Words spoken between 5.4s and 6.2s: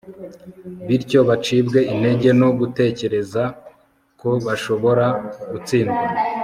gutsindwa